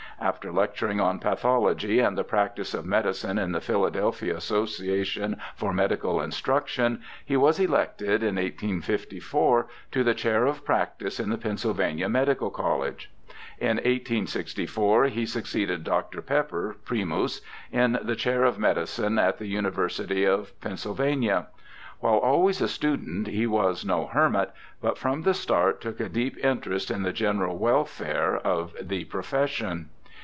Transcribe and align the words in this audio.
After 0.23 0.51
lecturing 0.51 1.01
on 1.01 1.17
pathology 1.17 1.99
and 1.99 2.15
the 2.15 2.23
practice 2.23 2.75
of 2.75 2.85
medicine 2.85 3.39
in 3.39 3.53
the 3.53 3.59
Phila 3.59 3.89
delphia 3.89 4.35
Association 4.37 5.37
for 5.55 5.73
Medical 5.73 6.21
Instruction, 6.21 7.01
he 7.25 7.35
was 7.35 7.59
elected, 7.59 8.21
in 8.21 8.35
1854, 8.35 9.65
to 9.91 10.03
the 10.03 10.13
Chair 10.13 10.45
of 10.45 10.63
Practice 10.63 11.19
in 11.19 11.31
the 11.31 11.39
Pennsyl 11.39 11.73
vania 11.73 12.07
Medical 12.07 12.51
College. 12.51 13.09
In 13.57 13.77
1864 13.77 15.05
he 15.05 15.25
succeeded 15.25 15.83
Dr. 15.83 16.21
Pepper 16.21 16.75
(primus) 16.85 17.41
in 17.71 17.97
the 18.03 18.15
Chair 18.15 18.43
of 18.43 18.59
Medicine 18.59 19.17
at 19.17 19.39
the 19.39 19.47
Uni 19.47 19.71
versity 19.71 20.27
of 20.31 20.53
Pennsylvania. 20.61 21.47
While 21.99 22.17
always 22.19 22.61
a 22.61 22.67
student, 22.67 23.25
he 23.25 23.47
was 23.47 23.83
no 23.83 24.05
hermit, 24.05 24.51
but 24.83 24.99
from 24.99 25.23
the 25.23 25.33
start 25.33 25.81
took 25.81 25.99
a 25.99 26.07
deep 26.07 26.37
interest 26.45 26.89
240 26.89 26.93
BIOGRAPHICAL 26.93 26.95
ESSAYS 26.95 26.95
in 26.95 27.03
the 27.03 27.11
general 27.11 27.57
welfare 27.57 28.37
of 28.37 28.75
the 28.79 29.05
profession. 29.05 29.89